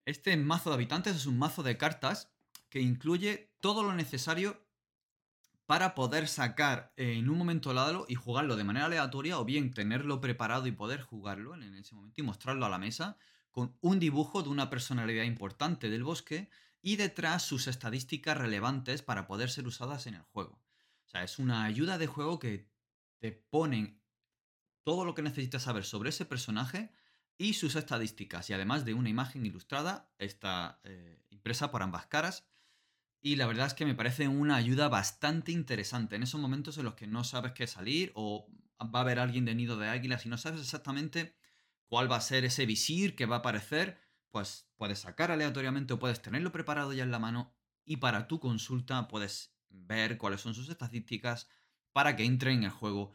este 0.06 0.36
mazo 0.36 0.70
de 0.70 0.74
habitantes 0.74 1.16
es 1.16 1.26
un 1.26 1.38
mazo 1.38 1.62
de 1.62 1.76
cartas 1.76 2.32
que 2.70 2.80
incluye 2.80 3.52
todo 3.60 3.82
lo 3.82 3.92
necesario 3.92 4.64
para 5.66 5.96
poder 5.96 6.28
sacar 6.28 6.92
en 6.96 7.28
un 7.28 7.36
momento 7.36 7.74
dado 7.74 8.06
y 8.08 8.14
jugarlo 8.14 8.54
de 8.54 8.62
manera 8.62 8.86
aleatoria 8.86 9.38
o 9.38 9.44
bien 9.44 9.74
tenerlo 9.74 10.20
preparado 10.20 10.68
y 10.68 10.72
poder 10.72 11.02
jugarlo 11.02 11.54
en 11.54 11.74
ese 11.74 11.96
momento 11.96 12.20
y 12.20 12.24
mostrarlo 12.24 12.64
a 12.64 12.70
la 12.70 12.78
mesa 12.78 13.18
con 13.50 13.76
un 13.80 13.98
dibujo 13.98 14.42
de 14.44 14.48
una 14.48 14.70
personalidad 14.70 15.24
importante 15.24 15.90
del 15.90 16.04
bosque 16.04 16.50
y 16.82 16.96
detrás 16.96 17.42
sus 17.42 17.66
estadísticas 17.66 18.38
relevantes 18.38 19.02
para 19.02 19.26
poder 19.26 19.50
ser 19.50 19.66
usadas 19.66 20.06
en 20.06 20.14
el 20.14 20.22
juego. 20.22 20.62
O 21.04 21.08
sea, 21.08 21.24
es 21.24 21.40
una 21.40 21.64
ayuda 21.64 21.98
de 21.98 22.06
juego 22.06 22.38
que 22.38 22.68
te 23.18 23.32
ponen 23.32 24.00
todo 24.84 25.04
lo 25.04 25.16
que 25.16 25.22
necesitas 25.22 25.64
saber 25.64 25.84
sobre 25.84 26.10
ese 26.10 26.26
personaje 26.26 26.92
y 27.38 27.54
sus 27.54 27.76
estadísticas, 27.76 28.48
y 28.48 28.54
además 28.54 28.84
de 28.84 28.94
una 28.94 29.08
imagen 29.08 29.44
ilustrada, 29.44 30.10
está 30.18 30.80
eh, 30.84 31.22
impresa 31.30 31.70
por 31.70 31.82
ambas 31.82 32.06
caras. 32.06 32.46
Y 33.20 33.36
la 33.36 33.46
verdad 33.46 33.66
es 33.66 33.74
que 33.74 33.84
me 33.84 33.94
parece 33.94 34.28
una 34.28 34.56
ayuda 34.56 34.88
bastante 34.88 35.52
interesante 35.52 36.16
en 36.16 36.22
esos 36.22 36.40
momentos 36.40 36.78
en 36.78 36.84
los 36.84 36.94
que 36.94 37.06
no 37.06 37.24
sabes 37.24 37.52
qué 37.52 37.66
salir 37.66 38.12
o 38.14 38.48
va 38.82 39.00
a 39.00 39.02
haber 39.02 39.18
alguien 39.18 39.44
de 39.44 39.54
nido 39.54 39.76
de 39.76 39.88
águilas 39.88 40.26
y 40.26 40.28
no 40.28 40.38
sabes 40.38 40.60
exactamente 40.60 41.34
cuál 41.86 42.10
va 42.10 42.16
a 42.16 42.20
ser 42.20 42.44
ese 42.44 42.66
visir 42.66 43.16
que 43.16 43.26
va 43.26 43.36
a 43.36 43.38
aparecer, 43.40 43.98
pues 44.30 44.68
puedes 44.76 45.00
sacar 45.00 45.30
aleatoriamente 45.30 45.94
o 45.94 45.98
puedes 45.98 46.22
tenerlo 46.22 46.52
preparado 46.52 46.92
ya 46.92 47.02
en 47.02 47.10
la 47.10 47.18
mano 47.18 47.54
y 47.84 47.96
para 47.96 48.28
tu 48.28 48.38
consulta 48.38 49.08
puedes 49.08 49.56
ver 49.68 50.18
cuáles 50.18 50.40
son 50.40 50.54
sus 50.54 50.68
estadísticas 50.68 51.48
para 51.92 52.16
que 52.16 52.24
entren 52.24 52.58
en 52.58 52.64
el 52.64 52.70
juego 52.70 53.14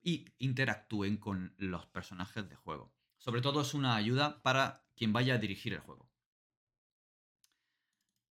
y 0.00 0.26
interactúen 0.38 1.16
con 1.16 1.54
los 1.58 1.86
personajes 1.86 2.48
de 2.48 2.56
juego. 2.56 2.94
Sobre 3.24 3.40
todo 3.40 3.62
es 3.62 3.72
una 3.72 3.96
ayuda 3.96 4.42
para 4.42 4.84
quien 4.94 5.14
vaya 5.14 5.32
a 5.32 5.38
dirigir 5.38 5.72
el 5.72 5.78
juego. 5.80 6.10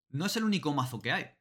No 0.10 0.28
es 0.28 0.38
el 0.38 0.44
único 0.44 0.72
mazo 0.72 1.02
que 1.02 1.12
hay. 1.12 1.32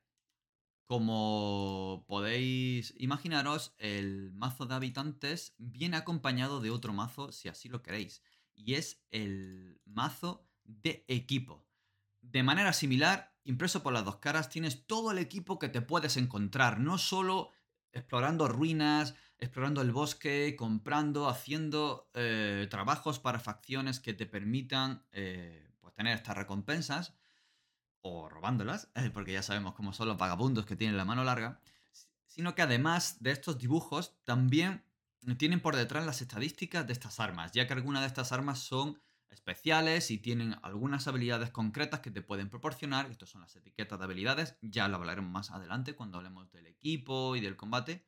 Como 0.87 2.06
podéis 2.09 2.94
imaginaros, 2.97 3.75
el 3.76 4.32
mazo 4.32 4.64
de 4.64 4.75
habitantes 4.75 5.54
viene 5.59 5.99
acompañado 5.99 6.62
de 6.62 6.71
otro 6.71 6.94
mazo 6.94 7.30
si 7.30 7.50
así 7.50 7.68
lo 7.68 7.82
queréis. 7.82 8.23
Y 8.54 8.73
es 8.73 9.04
el 9.11 9.82
mazo 9.85 10.49
de 10.64 11.04
equipo. 11.06 11.68
De 12.23 12.42
manera 12.42 12.73
similar, 12.73 13.37
impreso 13.44 13.82
por 13.82 13.92
las 13.92 14.06
dos 14.06 14.16
caras, 14.16 14.49
tienes 14.49 14.87
todo 14.87 15.11
el 15.11 15.18
equipo 15.18 15.59
que 15.59 15.68
te 15.68 15.82
puedes 15.82 16.16
encontrar, 16.16 16.80
no 16.80 16.97
solo 16.97 17.50
explorando 17.92 18.49
ruinas, 18.49 19.14
explorando 19.42 19.82
el 19.82 19.90
bosque, 19.90 20.54
comprando, 20.56 21.28
haciendo 21.28 22.08
eh, 22.14 22.68
trabajos 22.70 23.18
para 23.18 23.40
facciones 23.40 23.99
que 23.99 24.14
te 24.14 24.25
permitan 24.25 25.04
eh, 25.11 25.68
pues 25.80 25.92
tener 25.94 26.16
estas 26.16 26.37
recompensas, 26.37 27.14
o 28.02 28.28
robándolas, 28.28 28.88
porque 29.12 29.32
ya 29.32 29.42
sabemos 29.42 29.75
cómo 29.75 29.92
son 29.92 30.06
los 30.08 30.16
vagabundos 30.16 30.64
que 30.64 30.76
tienen 30.76 30.96
la 30.96 31.04
mano 31.04 31.25
larga, 31.25 31.61
sino 32.25 32.54
que 32.54 32.62
además 32.62 33.20
de 33.20 33.32
estos 33.32 33.58
dibujos 33.58 34.14
también 34.22 34.84
tienen 35.38 35.61
por 35.61 35.75
detrás 35.75 36.06
las 36.06 36.22
estadísticas 36.22 36.87
de 36.87 36.92
estas 36.92 37.18
armas, 37.18 37.50
ya 37.50 37.66
que 37.66 37.72
algunas 37.72 38.02
de 38.02 38.06
estas 38.06 38.30
armas 38.30 38.61
son 38.61 39.00
especiales 39.28 40.12
y 40.12 40.18
tienen 40.18 40.54
algunas 40.62 41.08
habilidades 41.08 41.50
concretas 41.50 41.99
que 41.99 42.12
te 42.12 42.22
pueden 42.22 42.49
proporcionar. 42.49 43.11
Estas 43.11 43.30
son 43.30 43.40
las 43.40 43.56
etiquetas 43.56 43.99
de 43.99 44.04
habilidades, 44.04 44.56
ya 44.62 44.87
lo 44.87 44.99
hablaremos 44.99 45.32
más 45.32 45.50
adelante 45.50 45.96
cuando 45.96 46.18
hablemos 46.18 46.50
del 46.52 46.66
equipo 46.66 47.34
y 47.34 47.40
del 47.40 47.56
combate. 47.56 48.04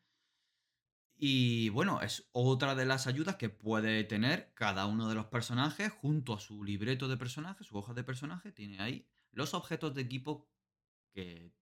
Y 1.17 1.69
bueno, 1.69 2.01
es 2.03 2.29
otra 2.33 2.75
de 2.75 2.87
las 2.87 3.07
ayudas 3.07 3.37
que 3.37 3.49
puede 3.49 4.03
tener 4.05 4.53
cada 4.55 4.87
uno 4.87 5.09
de 5.09 5.15
los 5.15 5.27
personajes 5.27 5.93
junto 5.93 6.35
a 6.35 6.41
su 6.41 6.65
libreto 6.65 7.09
de 7.09 7.17
personaje, 7.17 7.65
su 7.65 7.77
hoja 7.77 7.95
de 7.95 8.05
personaje, 8.05 8.53
tiene 8.53 8.81
ahí 8.81 9.09
los 9.31 9.55
objetos 9.55 9.95
de 9.95 10.03
equipo 10.03 10.51
que, 11.13 11.53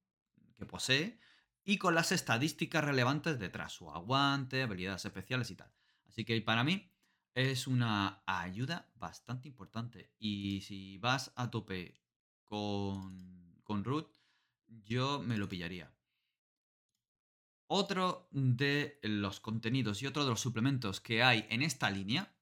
que 0.56 0.66
posee 0.66 1.20
y 1.64 1.78
con 1.78 1.94
las 1.94 2.12
estadísticas 2.12 2.84
relevantes 2.84 3.38
detrás, 3.38 3.72
su 3.72 3.90
aguante, 3.90 4.62
habilidades 4.62 5.04
especiales 5.04 5.50
y 5.50 5.56
tal. 5.56 5.72
Así 6.08 6.24
que 6.24 6.40
para 6.42 6.64
mí 6.64 6.90
es 7.34 7.66
una 7.66 8.22
ayuda 8.26 8.90
bastante 8.96 9.48
importante. 9.48 10.12
Y 10.18 10.62
si 10.62 10.98
vas 10.98 11.32
a 11.36 11.50
tope 11.50 12.00
con, 12.44 13.60
con 13.62 13.84
Root, 13.84 14.14
yo 14.66 15.22
me 15.22 15.38
lo 15.38 15.48
pillaría. 15.48 15.92
Otro 17.74 18.28
de 18.32 18.98
los 19.02 19.40
contenidos 19.40 20.02
y 20.02 20.06
otro 20.06 20.24
de 20.24 20.28
los 20.28 20.42
suplementos 20.42 21.00
que 21.00 21.22
hay 21.22 21.46
en 21.48 21.62
esta 21.62 21.90
línea 21.90 22.36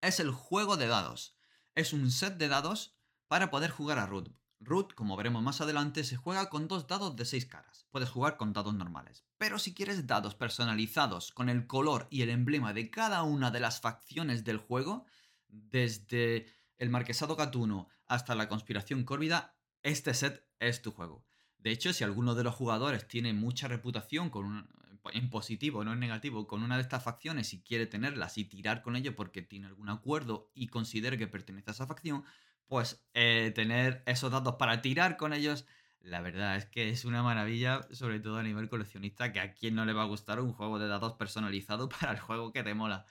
es 0.00 0.18
el 0.18 0.32
juego 0.32 0.76
de 0.76 0.88
dados. 0.88 1.36
Es 1.76 1.92
un 1.92 2.10
set 2.10 2.38
de 2.38 2.48
dados 2.48 2.98
para 3.28 3.50
poder 3.50 3.70
jugar 3.70 4.00
a 4.00 4.06
Root. 4.06 4.34
Root, 4.58 4.94
como 4.94 5.16
veremos 5.16 5.44
más 5.44 5.60
adelante, 5.60 6.02
se 6.02 6.16
juega 6.16 6.50
con 6.50 6.66
dos 6.66 6.88
dados 6.88 7.14
de 7.14 7.24
seis 7.24 7.46
caras. 7.46 7.86
Puedes 7.92 8.10
jugar 8.10 8.36
con 8.36 8.52
dados 8.52 8.74
normales. 8.74 9.24
Pero 9.38 9.60
si 9.60 9.74
quieres 9.74 10.08
dados 10.08 10.34
personalizados 10.34 11.30
con 11.30 11.48
el 11.48 11.68
color 11.68 12.08
y 12.10 12.22
el 12.22 12.30
emblema 12.30 12.72
de 12.72 12.90
cada 12.90 13.22
una 13.22 13.52
de 13.52 13.60
las 13.60 13.80
facciones 13.80 14.42
del 14.42 14.58
juego, 14.58 15.06
desde 15.46 16.48
el 16.78 16.90
Marquesado 16.90 17.36
Gatuno 17.36 17.86
hasta 18.08 18.34
la 18.34 18.48
Conspiración 18.48 19.04
Córvida, 19.04 19.54
este 19.84 20.12
set 20.14 20.44
es 20.58 20.82
tu 20.82 20.90
juego. 20.90 21.24
De 21.62 21.70
hecho, 21.70 21.92
si 21.92 22.02
alguno 22.02 22.34
de 22.34 22.44
los 22.44 22.54
jugadores 22.54 23.06
tiene 23.06 23.32
mucha 23.32 23.68
reputación 23.68 24.30
con 24.30 24.68
en 25.12 25.30
positivo, 25.30 25.84
no 25.84 25.92
en 25.92 26.00
negativo, 26.00 26.46
con 26.46 26.62
una 26.62 26.76
de 26.76 26.82
estas 26.82 27.02
facciones 27.02 27.52
y 27.52 27.62
quiere 27.62 27.86
tenerlas 27.86 28.38
y 28.38 28.44
tirar 28.44 28.82
con 28.82 28.96
ello 28.96 29.16
porque 29.16 29.42
tiene 29.42 29.66
algún 29.66 29.88
acuerdo 29.88 30.50
y 30.54 30.68
considera 30.68 31.16
que 31.16 31.26
pertenece 31.26 31.70
a 31.70 31.72
esa 31.72 31.86
facción, 31.86 32.24
pues 32.66 33.04
eh, 33.14 33.52
tener 33.54 34.02
esos 34.06 34.30
datos 34.30 34.56
para 34.56 34.80
tirar 34.80 35.16
con 35.16 35.32
ellos, 35.32 35.66
la 36.00 36.20
verdad 36.20 36.56
es 36.56 36.66
que 36.66 36.90
es 36.90 37.04
una 37.04 37.22
maravilla, 37.22 37.82
sobre 37.92 38.20
todo 38.20 38.38
a 38.38 38.42
nivel 38.42 38.68
coleccionista, 38.68 39.32
que 39.32 39.40
a 39.40 39.54
quien 39.54 39.74
no 39.74 39.84
le 39.84 39.92
va 39.92 40.02
a 40.02 40.06
gustar 40.06 40.40
un 40.40 40.52
juego 40.52 40.78
de 40.78 40.88
datos 40.88 41.14
personalizado 41.14 41.88
para 42.00 42.12
el 42.12 42.20
juego 42.20 42.52
que 42.52 42.62
te 42.62 42.74
mola. 42.74 43.06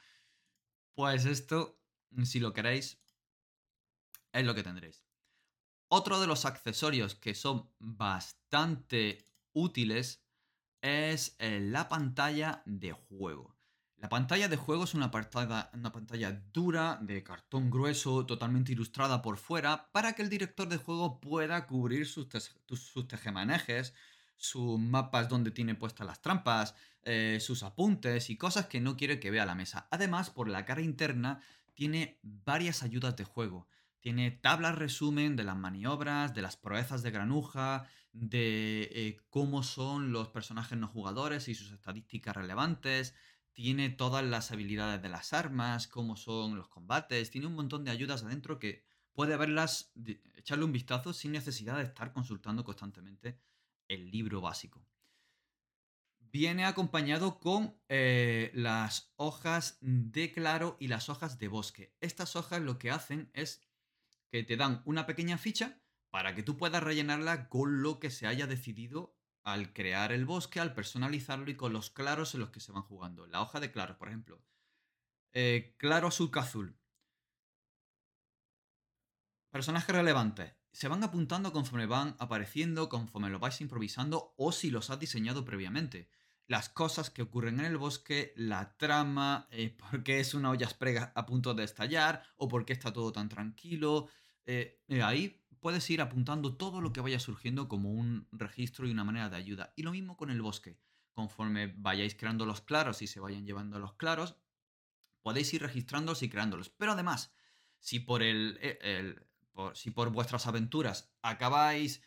Pues 0.94 1.26
esto, 1.26 1.80
si 2.24 2.40
lo 2.40 2.54
queréis, 2.54 3.02
es 4.34 4.46
lo 4.46 4.56
que 4.56 4.64
tendréis. 4.64 5.11
Otro 5.94 6.22
de 6.22 6.28
los 6.28 6.46
accesorios 6.46 7.16
que 7.16 7.36
son 7.36 7.70
bastante 7.78 9.26
útiles 9.52 10.24
es 10.82 11.36
eh, 11.38 11.60
la 11.60 11.90
pantalla 11.90 12.64
de 12.66 12.94
juego. 12.94 13.58
La 13.98 14.08
pantalla 14.08 14.48
de 14.48 14.56
juego 14.56 14.86
es 14.86 14.94
una 14.94 15.12
pantalla, 15.12 16.42
dura, 16.54 16.98
de 17.02 17.22
cartón 17.24 17.70
grueso, 17.70 18.26
totalmente 18.26 18.72
ilustrada 18.72 19.22
por 19.22 19.36
fuera, 19.36 19.92
para 19.92 20.14
que 20.14 20.22
el 20.22 20.30
director 20.30 20.70
de 20.70 20.78
juego 20.78 21.20
pueda 21.20 21.68
cubrir 21.68 22.08
sus, 22.08 22.28
sus 22.70 23.08
tejemanejes, 23.10 23.94
sus 24.38 24.80
mapas 24.80 25.28
donde 25.28 25.52
tiene 25.52 25.76
puestas 25.76 26.08
las 26.08 26.22
trampas, 26.22 26.74
eh, 27.04 27.40
sus 27.42 27.64
apuntes 27.64 28.30
y 28.30 28.38
cosas 28.38 28.68
que 28.68 28.80
no 28.80 28.96
quiere 28.96 29.20
que 29.20 29.30
vea 29.30 29.46
la 29.46 29.56
mesa. 29.56 29.90
Además, 29.92 30.30
por 30.30 30.48
la 30.48 30.64
cara 30.64 30.82
interna, 30.82 31.42
tiene 31.74 32.18
varias 32.24 32.82
ayudas 32.82 33.18
de 33.18 33.26
juego. 33.26 33.68
Tiene 34.02 34.32
tablas 34.32 34.76
resumen 34.76 35.36
de 35.36 35.44
las 35.44 35.56
maniobras, 35.56 36.34
de 36.34 36.42
las 36.42 36.58
proezas 36.58 37.04
de 37.04 37.12
granuja, 37.12 37.88
de 38.12 38.90
eh, 38.92 39.18
cómo 39.30 39.64
son 39.64 40.12
los 40.12 40.28
personajes 40.28 40.78
no 40.78 40.88
jugadores 40.88 41.48
y 41.48 41.56
sus 41.56 41.72
estadísticas 41.72 42.36
relevantes, 42.36 43.16
tiene 43.54 43.90
todas 43.90 44.24
las 44.24 44.52
habilidades 44.52 45.02
de 45.02 45.10
las 45.10 45.34
armas, 45.34 45.88
cómo 45.88 46.16
son 46.16 46.58
los 46.58 46.68
combates, 46.68 47.32
tiene 47.32 47.48
un 47.48 47.56
montón 47.56 47.84
de 47.84 47.92
ayudas 47.92 48.24
adentro 48.24 48.60
que 48.60 48.84
puede 49.14 49.38
verlas, 49.38 49.92
echarle 50.36 50.66
un 50.66 50.72
vistazo 50.72 51.14
sin 51.14 51.34
necesidad 51.34 51.78
de 51.78 51.84
estar 51.84 52.12
consultando 52.12 52.64
constantemente 52.64 53.40
el 53.88 54.10
libro 54.10 54.42
básico. 54.42 54.86
Viene 56.20 56.64
acompañado 56.64 57.40
con 57.40 57.78
eh, 57.90 58.52
las 58.54 59.12
hojas 59.18 59.78
de 59.82 60.32
claro 60.32 60.78
y 60.80 60.88
las 60.88 61.10
hojas 61.10 61.38
de 61.40 61.50
bosque. 61.50 61.94
Estas 62.00 62.38
hojas 62.38 62.62
lo 62.62 62.80
que 62.80 62.90
hacen 62.90 63.30
es 63.34 63.62
que 64.32 64.44
te 64.44 64.58
dan 64.58 64.82
una 64.86 65.06
pequeña 65.06 65.38
ficha 65.38 65.82
para 66.10 66.34
que 66.34 66.44
tú 66.44 66.58
puedas 66.58 66.82
rellenarla 66.82 67.50
con 67.50 67.82
lo 67.84 68.00
que 68.00 68.10
se 68.10 68.28
haya 68.28 68.48
decidido 68.48 69.16
al 69.44 69.74
crear 69.74 70.12
el 70.12 70.26
bosque, 70.26 70.60
al 70.60 70.74
personalizarlo 70.74 71.50
y 71.52 71.56
con 71.56 71.74
los 71.74 71.90
claros 71.90 72.34
en 72.34 72.42
los 72.42 72.50
que 72.50 72.60
se 72.60 72.72
van 72.72 72.84
jugando. 72.84 73.28
La 73.28 73.42
hoja 73.42 73.60
de 73.60 73.72
claros, 73.72 73.98
por 73.98 74.08
ejemplo. 74.08 74.42
Eh, 75.34 75.76
claro 75.78 76.08
azul 76.08 76.32
azul. 76.36 76.78
Personajes 79.50 79.96
relevantes. 79.96 80.54
Se 80.72 80.88
van 80.88 81.04
apuntando 81.04 81.52
conforme 81.52 81.86
van 81.86 82.16
apareciendo, 82.20 82.88
conforme 82.88 83.30
lo 83.30 83.40
vais 83.40 83.60
improvisando 83.60 84.34
o 84.38 84.54
si 84.54 84.72
los 84.72 84.90
has 84.90 85.00
diseñado 85.00 85.44
previamente. 85.44 86.10
Las 86.52 86.68
cosas 86.68 87.10
que 87.10 87.22
ocurren 87.22 87.62
en 87.62 87.66
el 87.66 87.78
bosque, 87.78 88.34
la 88.36 88.76
trama, 88.76 89.48
eh, 89.52 89.70
por 89.90 90.04
qué 90.04 90.20
es 90.20 90.34
una 90.34 90.50
olla 90.50 90.68
esprega 90.68 91.14
a 91.16 91.26
punto 91.26 91.54
de 91.54 91.64
estallar 91.64 92.24
o 92.36 92.50
por 92.50 92.66
qué 92.66 92.74
está 92.74 92.92
todo 92.92 93.14
tan 93.14 93.30
tranquilo. 93.30 94.10
Eh, 94.46 94.82
ahí 95.02 95.42
puedes 95.62 95.90
ir 95.90 96.02
apuntando 96.02 96.58
todo 96.58 96.82
lo 96.82 96.92
que 96.92 97.00
vaya 97.00 97.22
surgiendo 97.22 97.70
como 97.70 97.94
un 97.94 98.28
registro 98.34 98.86
y 98.86 98.92
una 98.92 99.06
manera 99.06 99.30
de 99.30 99.38
ayuda. 99.38 99.72
Y 99.78 99.84
lo 99.84 99.94
mismo 99.94 100.18
con 100.18 100.30
el 100.30 100.42
bosque. 100.42 100.78
Conforme 101.14 101.74
vayáis 101.78 102.16
creando 102.16 102.46
los 102.46 102.60
claros 102.60 103.02
y 103.02 103.08
se 103.08 103.22
vayan 103.22 103.46
llevando 103.46 103.80
los 103.80 103.94
claros, 103.94 104.36
podéis 105.22 105.54
ir 105.54 105.62
registrándolos 105.62 106.22
y 106.22 106.28
creándolos. 106.28 106.70
Pero 106.70 106.92
además, 106.92 107.34
si 107.80 108.02
por, 108.02 108.24
el, 108.24 108.60
eh, 108.62 109.16
si 109.74 109.92
por 109.92 110.10
vuestras 110.10 110.48
aventuras 110.48 111.14
acabáis 111.22 112.02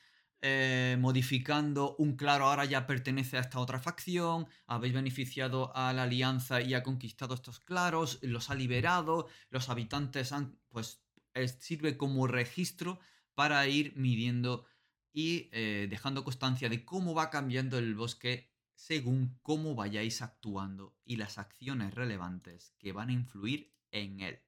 eh, 0.47 0.99
modificando 1.01 1.97
un 1.97 2.17
claro 2.17 2.45
ahora 2.45 2.67
ya 2.67 2.87
pertenece 2.87 3.39
a 3.39 3.41
esta 3.41 3.61
otra 3.61 3.81
facción, 3.81 4.47
habéis 4.67 4.93
beneficiado 4.93 5.75
a 5.75 5.91
la 5.95 6.03
alianza 6.03 6.61
y 6.61 6.75
ha 6.75 6.83
conquistado 6.83 7.33
estos 7.33 7.61
claros, 7.61 8.19
los 8.21 8.51
ha 8.51 8.55
liberado, 8.55 9.27
los 9.49 9.71
habitantes 9.71 10.33
han, 10.33 10.59
pues 10.69 11.03
sirve 11.61 11.97
como 11.97 12.27
registro 12.27 13.01
para 13.33 13.67
ir 13.69 13.97
midiendo 13.97 14.67
y 15.15 15.49
eh, 15.53 15.87
dejando 15.89 16.25
constancia 16.25 16.69
de 16.69 16.85
cómo 16.85 17.15
va 17.15 17.31
cambiando 17.31 17.79
el 17.79 17.95
bosque 17.95 18.53
según 18.75 19.39
cómo 19.41 19.75
vayáis 19.75 20.21
actuando 20.21 20.95
y 21.07 21.17
las 21.17 21.39
acciones 21.39 21.95
relevantes 21.95 22.75
que 22.77 22.93
van 22.93 23.09
a 23.09 23.15
influir 23.15 23.73
en 23.93 24.21
él. 24.21 24.43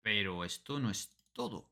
Pero 0.00 0.42
esto 0.42 0.80
no 0.80 0.90
es 0.90 1.10
todo. 1.34 1.70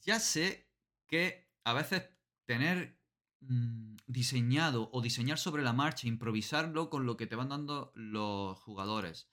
Ya 0.00 0.20
sé 0.20 0.65
que 1.06 1.50
a 1.64 1.72
veces 1.72 2.10
tener 2.46 2.98
mm, 3.40 3.96
diseñado 4.06 4.88
o 4.92 5.00
diseñar 5.00 5.38
sobre 5.38 5.62
la 5.62 5.72
marcha, 5.72 6.08
improvisarlo 6.08 6.90
con 6.90 7.06
lo 7.06 7.16
que 7.16 7.26
te 7.26 7.36
van 7.36 7.48
dando 7.48 7.92
los 7.94 8.58
jugadores, 8.58 9.30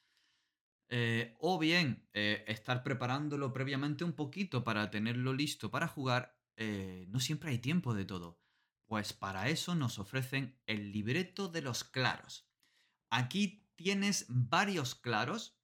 eh, 0.89 1.35
o 1.39 1.57
bien 1.57 2.07
eh, 2.13 2.43
estar 2.47 2.83
preparándolo 2.83 3.51
previamente 3.51 4.03
un 4.03 4.13
poquito 4.13 4.63
para 4.63 4.91
tenerlo 4.91 5.33
listo 5.33 5.71
para 5.71 5.87
jugar, 5.87 6.37
eh, 6.55 7.05
no 7.09 7.19
siempre 7.19 7.49
hay 7.49 7.59
tiempo 7.59 7.93
de 7.93 8.05
todo. 8.05 8.39
Pues 8.85 9.13
para 9.13 9.49
eso 9.49 9.73
nos 9.73 9.97
ofrecen 9.97 10.59
el 10.67 10.91
libreto 10.91 11.47
de 11.47 11.61
los 11.61 11.83
claros. 11.83 12.47
Aquí 13.09 13.67
tienes 13.75 14.25
varios 14.27 14.93
claros, 14.93 15.57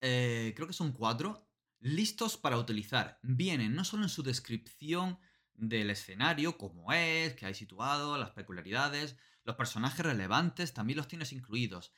creo 0.00 0.66
que 0.66 0.72
son 0.72 0.92
cuatro, 0.92 1.46
listos 1.84 2.38
para 2.38 2.56
utilizar. 2.56 3.20
Vienen 3.22 3.74
no 3.74 3.84
solo 3.84 4.04
en 4.04 4.08
su 4.08 4.22
descripción 4.22 5.18
del 5.52 5.90
escenario, 5.90 6.56
como 6.56 6.92
es, 6.94 7.34
que 7.34 7.44
hay 7.44 7.54
situado, 7.54 8.16
las 8.16 8.30
peculiaridades, 8.30 9.16
los 9.44 9.56
personajes 9.56 10.04
relevantes 10.04 10.72
también 10.72 10.96
los 10.96 11.08
tienes 11.08 11.32
incluidos 11.32 11.92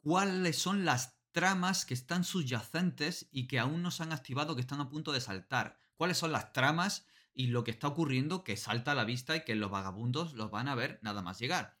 cuáles 0.00 0.58
son 0.58 0.84
las 0.84 1.18
tramas 1.32 1.84
que 1.86 1.94
están 1.94 2.22
subyacentes 2.22 3.28
y 3.32 3.48
que 3.48 3.58
aún 3.58 3.82
no 3.82 3.90
se 3.90 4.02
han 4.02 4.12
activado, 4.12 4.54
que 4.54 4.60
están 4.60 4.80
a 4.80 4.88
punto 4.88 5.12
de 5.12 5.20
saltar. 5.20 5.78
cuáles 5.96 6.18
son 6.18 6.30
las 6.30 6.52
tramas 6.52 7.06
y 7.34 7.48
lo 7.48 7.64
que 7.64 7.72
está 7.72 7.88
ocurriendo 7.88 8.44
que 8.44 8.56
salta 8.56 8.92
a 8.92 8.94
la 8.94 9.04
vista 9.04 9.34
y 9.36 9.44
que 9.44 9.56
los 9.56 9.70
vagabundos 9.70 10.34
los 10.34 10.50
van 10.50 10.68
a 10.68 10.74
ver 10.74 11.00
nada 11.02 11.22
más 11.22 11.38
llegar. 11.38 11.78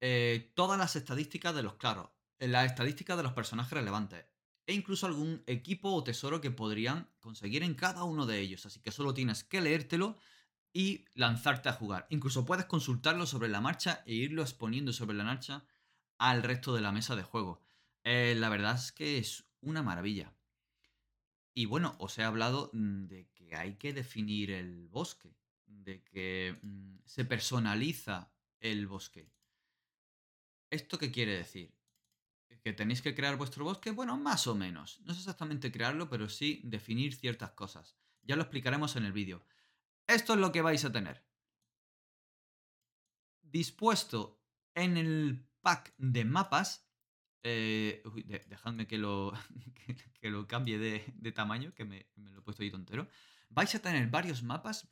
Eh, 0.00 0.52
todas 0.54 0.78
las 0.78 0.96
estadísticas 0.96 1.54
de 1.54 1.62
los 1.62 1.76
claros, 1.76 2.10
las 2.38 2.66
estadísticas 2.66 3.16
de 3.16 3.22
los 3.22 3.32
personajes 3.32 3.72
relevantes 3.72 4.31
e 4.66 4.74
incluso 4.74 5.06
algún 5.06 5.42
equipo 5.46 5.92
o 5.92 6.04
tesoro 6.04 6.40
que 6.40 6.50
podrían 6.50 7.08
conseguir 7.20 7.62
en 7.62 7.74
cada 7.74 8.04
uno 8.04 8.26
de 8.26 8.40
ellos. 8.40 8.66
Así 8.66 8.80
que 8.80 8.92
solo 8.92 9.14
tienes 9.14 9.44
que 9.44 9.60
leértelo 9.60 10.18
y 10.72 11.04
lanzarte 11.14 11.68
a 11.68 11.72
jugar. 11.74 12.06
Incluso 12.10 12.46
puedes 12.46 12.66
consultarlo 12.66 13.26
sobre 13.26 13.48
la 13.48 13.60
marcha 13.60 14.02
e 14.06 14.14
irlo 14.14 14.42
exponiendo 14.42 14.92
sobre 14.92 15.16
la 15.16 15.24
marcha 15.24 15.64
al 16.18 16.42
resto 16.42 16.74
de 16.74 16.80
la 16.80 16.92
mesa 16.92 17.16
de 17.16 17.22
juego. 17.22 17.60
Eh, 18.04 18.34
la 18.36 18.48
verdad 18.48 18.76
es 18.76 18.92
que 18.92 19.18
es 19.18 19.44
una 19.60 19.82
maravilla. 19.82 20.32
Y 21.54 21.66
bueno, 21.66 21.96
os 21.98 22.16
he 22.18 22.24
hablado 22.24 22.70
mm, 22.72 23.06
de 23.06 23.28
que 23.34 23.54
hay 23.54 23.74
que 23.74 23.92
definir 23.92 24.50
el 24.50 24.88
bosque, 24.88 25.36
de 25.66 26.02
que 26.02 26.58
mm, 26.62 26.98
se 27.04 27.24
personaliza 27.24 28.32
el 28.60 28.86
bosque. 28.86 29.30
¿Esto 30.70 30.98
qué 30.98 31.10
quiere 31.10 31.36
decir? 31.36 31.74
¿Que 32.62 32.72
tenéis 32.72 33.02
que 33.02 33.14
crear 33.14 33.36
vuestro 33.36 33.64
bosque? 33.64 33.90
Bueno, 33.90 34.16
más 34.16 34.46
o 34.46 34.54
menos. 34.54 35.00
No 35.00 35.12
es 35.12 35.18
exactamente 35.18 35.72
crearlo, 35.72 36.08
pero 36.08 36.28
sí 36.28 36.60
definir 36.64 37.14
ciertas 37.14 37.50
cosas. 37.50 37.96
Ya 38.22 38.36
lo 38.36 38.42
explicaremos 38.42 38.94
en 38.94 39.04
el 39.04 39.12
vídeo. 39.12 39.44
Esto 40.06 40.34
es 40.34 40.38
lo 40.38 40.52
que 40.52 40.62
vais 40.62 40.84
a 40.84 40.92
tener. 40.92 41.24
Dispuesto 43.42 44.40
en 44.74 44.96
el 44.96 45.44
pack 45.60 45.92
de 45.98 46.24
mapas. 46.24 46.88
Eh, 47.42 48.04
dejadme 48.48 48.86
que 48.86 48.98
lo, 48.98 49.32
que, 50.20 50.30
lo 50.30 50.46
cambie 50.46 50.78
de, 50.78 51.32
tamaño, 51.32 51.74
que 51.74 51.84
me, 51.84 52.06
lo 52.14 52.38
he 52.38 52.42
puesto 52.42 52.62
ahí 52.62 52.70
tontero. 52.70 53.08
Vais 53.48 53.74
a 53.74 53.82
tener 53.82 54.08
varios 54.08 54.44
mapas, 54.44 54.88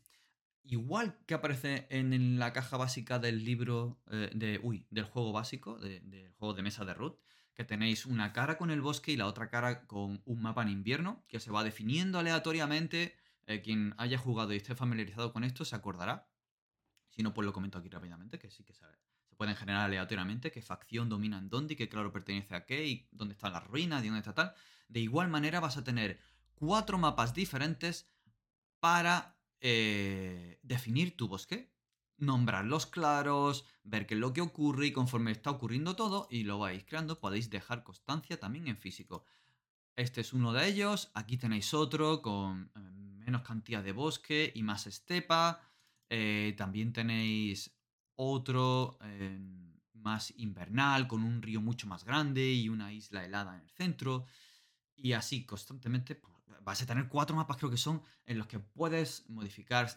igual 0.64 1.16
que 1.26 1.34
aparece 1.34 1.86
en, 1.90 2.40
la 2.40 2.52
caja 2.52 2.76
básica 2.76 3.20
del 3.20 3.44
libro, 3.44 4.02
eh, 4.10 4.30
de, 4.34 4.84
del 4.90 5.04
juego 5.04 5.30
básico, 5.30 5.78
del 5.78 6.32
juego 6.32 6.54
de 6.54 6.62
mesa 6.62 6.84
de 6.84 6.94
Root, 6.94 7.20
que 7.54 7.64
tenéis 7.64 8.06
una 8.06 8.32
cara 8.32 8.56
con 8.56 8.70
el 8.70 8.80
bosque 8.80 9.12
y 9.12 9.16
la 9.16 9.26
otra 9.26 9.48
cara 9.48 9.86
con 9.86 10.22
un 10.24 10.42
mapa 10.42 10.62
en 10.62 10.68
invierno, 10.68 11.24
que 11.28 11.40
se 11.40 11.50
va 11.50 11.64
definiendo 11.64 12.18
aleatoriamente 12.18 13.16
eh, 13.46 13.60
quien 13.60 13.94
haya 13.98 14.18
jugado 14.18 14.52
y 14.52 14.56
esté 14.56 14.74
familiarizado 14.74 15.32
con 15.32 15.44
esto 15.44 15.64
se 15.64 15.76
acordará. 15.76 16.28
Si 17.08 17.22
no, 17.22 17.34
pues 17.34 17.44
lo 17.44 17.52
comento 17.52 17.78
aquí 17.78 17.88
rápidamente, 17.88 18.38
que 18.38 18.50
sí 18.50 18.62
que 18.64 18.72
se, 18.72 18.84
se 19.28 19.36
pueden 19.36 19.56
generar 19.56 19.82
aleatoriamente 19.82 20.52
qué 20.52 20.62
facción 20.62 21.08
domina 21.08 21.38
en 21.38 21.48
dónde 21.48 21.74
y 21.74 21.76
qué 21.76 21.88
claro 21.88 22.12
pertenece 22.12 22.54
a 22.54 22.64
qué 22.64 22.86
y 22.86 23.08
dónde 23.10 23.34
están 23.34 23.52
las 23.52 23.66
ruinas 23.66 24.02
y 24.04 24.06
dónde 24.06 24.20
está 24.20 24.34
tal. 24.34 24.54
De 24.88 25.00
igual 25.00 25.28
manera 25.28 25.60
vas 25.60 25.76
a 25.76 25.84
tener 25.84 26.20
cuatro 26.54 26.98
mapas 26.98 27.34
diferentes 27.34 28.08
para 28.80 29.36
eh, 29.60 30.58
definir 30.62 31.16
tu 31.16 31.28
bosque, 31.28 31.72
nombrar 32.20 32.64
los 32.64 32.86
claros, 32.86 33.64
ver 33.84 34.06
qué 34.06 34.14
es 34.14 34.20
lo 34.20 34.32
que 34.32 34.40
ocurre 34.40 34.86
y 34.86 34.92
conforme 34.92 35.30
está 35.30 35.50
ocurriendo 35.50 35.96
todo 35.96 36.28
y 36.30 36.44
lo 36.44 36.58
vais 36.58 36.84
creando 36.84 37.18
podéis 37.18 37.50
dejar 37.50 37.82
constancia 37.82 38.38
también 38.38 38.68
en 38.68 38.76
físico. 38.76 39.24
Este 39.96 40.20
es 40.20 40.32
uno 40.32 40.52
de 40.52 40.66
ellos, 40.66 41.10
aquí 41.14 41.36
tenéis 41.36 41.74
otro 41.74 42.22
con 42.22 42.70
em, 42.74 43.18
menos 43.18 43.42
cantidad 43.42 43.82
de 43.82 43.92
bosque 43.92 44.52
y 44.54 44.62
más 44.62 44.86
estepa. 44.86 45.60
Eh, 46.08 46.54
también 46.56 46.92
tenéis 46.92 47.70
otro 48.16 48.98
em, 49.02 49.74
más 49.94 50.32
invernal, 50.36 51.06
con 51.06 51.22
un 51.22 51.42
río 51.42 51.60
mucho 51.60 51.86
más 51.86 52.04
grande 52.04 52.52
y 52.52 52.68
una 52.68 52.92
isla 52.92 53.24
helada 53.24 53.54
en 53.54 53.62
el 53.62 53.70
centro. 53.70 54.24
Y 54.96 55.12
así 55.12 55.44
constantemente 55.44 56.14
pues, 56.14 56.34
vas 56.62 56.82
a 56.82 56.86
tener 56.86 57.08
cuatro 57.08 57.36
mapas, 57.36 57.56
creo 57.56 57.70
que 57.70 57.76
son, 57.76 58.02
en 58.26 58.38
los 58.38 58.46
que 58.46 58.58
puedes 58.58 59.28
modificar. 59.28 59.88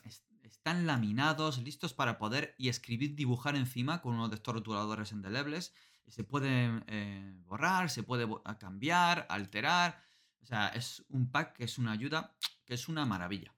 Están 0.43 0.85
laminados, 0.85 1.57
listos 1.59 1.93
para 1.93 2.17
poder 2.17 2.53
y 2.57 2.69
escribir, 2.69 3.15
dibujar 3.15 3.55
encima 3.55 4.01
con 4.01 4.15
uno 4.15 4.29
de 4.29 4.35
estos 4.35 4.53
rotuladores 4.53 5.11
indelebles. 5.11 5.73
Se 6.07 6.23
pueden 6.23 6.83
eh, 6.87 7.33
borrar, 7.45 7.89
se 7.89 8.03
puede 8.03 8.27
cambiar, 8.59 9.25
alterar. 9.29 10.03
O 10.41 10.45
sea, 10.45 10.67
es 10.67 11.03
un 11.09 11.31
pack 11.31 11.53
que 11.55 11.63
es 11.63 11.77
una 11.77 11.93
ayuda 11.93 12.35
que 12.65 12.73
es 12.73 12.87
una 12.87 13.05
maravilla. 13.05 13.55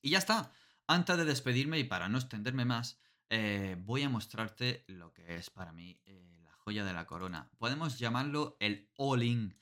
Y 0.00 0.10
ya 0.10 0.18
está. 0.18 0.52
Antes 0.86 1.16
de 1.16 1.24
despedirme 1.24 1.78
y 1.78 1.84
para 1.84 2.08
no 2.08 2.18
extenderme 2.18 2.64
más, 2.64 2.98
eh, 3.30 3.76
voy 3.80 4.04
a 4.04 4.08
mostrarte 4.08 4.84
lo 4.86 5.12
que 5.12 5.36
es 5.36 5.50
para 5.50 5.72
mí 5.72 6.00
eh, 6.06 6.38
la 6.42 6.52
joya 6.52 6.84
de 6.84 6.92
la 6.92 7.06
corona. 7.06 7.50
Podemos 7.58 7.98
llamarlo 7.98 8.56
el 8.60 8.88
all-in. 8.96 9.58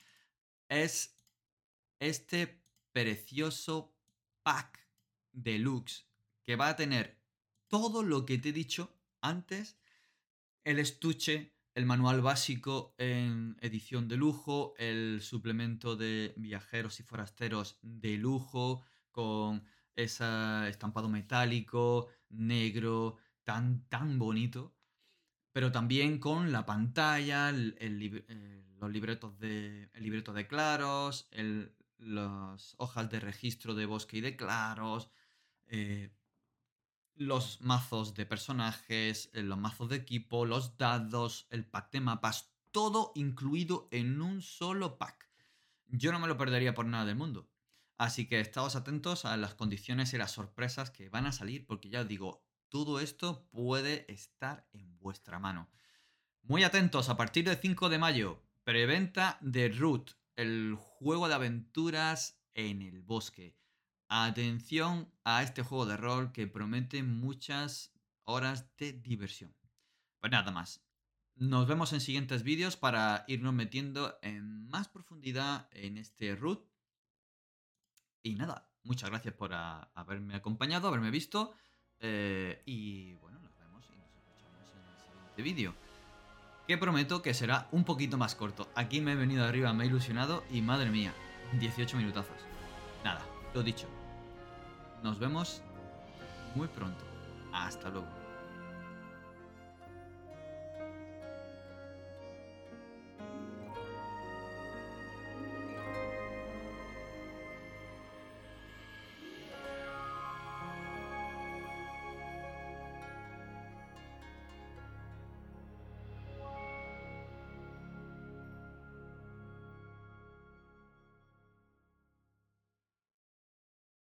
Es 0.68 1.16
este 1.98 2.62
precioso 2.92 3.96
pack 4.42 4.85
deluxe 5.36 6.08
que 6.42 6.56
va 6.56 6.68
a 6.68 6.76
tener 6.76 7.20
todo 7.68 8.02
lo 8.02 8.24
que 8.26 8.38
te 8.38 8.48
he 8.48 8.52
dicho 8.52 8.96
antes. 9.20 9.78
El 10.64 10.78
estuche, 10.78 11.54
el 11.74 11.86
manual 11.86 12.20
básico 12.22 12.94
en 12.98 13.56
edición 13.60 14.08
de 14.08 14.16
lujo, 14.16 14.74
el 14.78 15.20
suplemento 15.22 15.94
de 15.96 16.34
viajeros 16.36 16.98
y 17.00 17.02
forasteros 17.02 17.78
de 17.82 18.16
lujo, 18.16 18.82
con 19.12 19.64
ese 19.94 20.68
estampado 20.68 21.08
metálico, 21.08 22.08
negro, 22.28 23.16
tan, 23.44 23.88
tan 23.88 24.18
bonito, 24.18 24.74
pero 25.52 25.72
también 25.72 26.18
con 26.18 26.52
la 26.52 26.66
pantalla, 26.66 27.50
eh, 27.50 28.64
los 28.78 28.90
libretos 28.90 29.38
de, 29.38 29.88
el 29.94 30.02
libreto 30.02 30.32
de 30.32 30.46
claros, 30.46 31.30
las 31.98 32.74
hojas 32.78 33.10
de 33.10 33.20
registro 33.20 33.74
de 33.74 33.86
bosque 33.86 34.18
y 34.18 34.20
de 34.20 34.36
claros, 34.36 35.10
eh, 35.68 36.10
los 37.14 37.60
mazos 37.60 38.14
de 38.14 38.26
personajes, 38.26 39.30
eh, 39.32 39.42
los 39.42 39.58
mazos 39.58 39.88
de 39.88 39.96
equipo, 39.96 40.44
los 40.44 40.76
dados, 40.76 41.46
el 41.50 41.64
pack 41.64 41.92
de 41.92 42.00
mapas, 42.00 42.52
todo 42.70 43.12
incluido 43.14 43.88
en 43.90 44.20
un 44.20 44.42
solo 44.42 44.98
pack. 44.98 45.30
Yo 45.88 46.12
no 46.12 46.18
me 46.18 46.28
lo 46.28 46.36
perdería 46.36 46.74
por 46.74 46.86
nada 46.86 47.06
del 47.06 47.16
mundo. 47.16 47.48
Así 47.98 48.26
que 48.26 48.40
estaos 48.40 48.76
atentos 48.76 49.24
a 49.24 49.36
las 49.36 49.54
condiciones 49.54 50.12
y 50.12 50.18
las 50.18 50.32
sorpresas 50.32 50.90
que 50.90 51.08
van 51.08 51.26
a 51.26 51.32
salir, 51.32 51.66
porque 51.66 51.88
ya 51.88 52.02
os 52.02 52.08
digo, 52.08 52.44
todo 52.68 53.00
esto 53.00 53.48
puede 53.50 54.10
estar 54.12 54.68
en 54.72 54.98
vuestra 54.98 55.38
mano. 55.38 55.70
Muy 56.42 56.62
atentos, 56.62 57.08
a 57.08 57.16
partir 57.16 57.46
del 57.46 57.56
5 57.56 57.88
de 57.88 57.98
mayo, 57.98 58.42
preventa 58.64 59.38
de 59.40 59.68
Root, 59.70 60.10
el 60.36 60.74
juego 60.78 61.28
de 61.28 61.34
aventuras 61.34 62.38
en 62.54 62.82
el 62.82 63.00
bosque. 63.00 63.56
Atención 64.08 65.12
a 65.24 65.42
este 65.42 65.62
juego 65.62 65.86
de 65.86 65.96
rol 65.96 66.32
que 66.32 66.46
promete 66.46 67.02
muchas 67.02 67.92
horas 68.24 68.66
de 68.76 68.92
diversión. 68.92 69.54
Pues 70.20 70.30
nada 70.30 70.52
más. 70.52 70.82
Nos 71.34 71.66
vemos 71.66 71.92
en 71.92 72.00
siguientes 72.00 72.42
vídeos 72.42 72.76
para 72.76 73.24
irnos 73.28 73.52
metiendo 73.52 74.18
en 74.22 74.68
más 74.68 74.88
profundidad 74.88 75.68
en 75.72 75.98
este 75.98 76.34
root. 76.34 76.64
Y 78.22 78.36
nada, 78.36 78.70
muchas 78.84 79.10
gracias 79.10 79.34
por 79.34 79.52
haberme 79.52 80.34
acompañado, 80.34 80.88
haberme 80.88 81.10
visto. 81.10 81.54
Eh, 82.00 82.62
y 82.64 83.14
bueno, 83.14 83.38
nos 83.40 83.56
vemos 83.58 83.84
y 83.92 83.96
nos 83.96 84.06
escuchamos 84.06 84.72
en 84.72 84.92
el 84.92 84.98
siguiente 84.98 85.42
vídeo. 85.42 85.74
Que 86.66 86.78
prometo 86.78 87.22
que 87.22 87.34
será 87.34 87.68
un 87.70 87.84
poquito 87.84 88.16
más 88.18 88.34
corto. 88.34 88.68
Aquí 88.74 89.00
me 89.00 89.12
he 89.12 89.16
venido 89.16 89.44
arriba, 89.44 89.72
me 89.72 89.84
he 89.84 89.86
ilusionado 89.88 90.42
y 90.50 90.62
madre 90.62 90.90
mía, 90.90 91.14
18 91.60 91.96
minutazos. 91.96 92.38
Nada, 93.04 93.24
lo 93.54 93.62
dicho. 93.62 93.86
Nos 95.02 95.18
vemos 95.18 95.62
muy 96.54 96.68
pronto. 96.68 97.04
Hasta 97.52 97.90
luego. 97.90 98.15